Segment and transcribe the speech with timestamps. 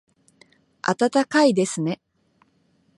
[0.81, 2.01] 暖かいですね